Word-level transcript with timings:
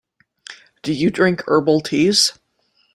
Do 0.81 0.93
you 0.93 1.11
drink 1.11 1.43
herbal 1.47 1.81
teas? 1.81 2.33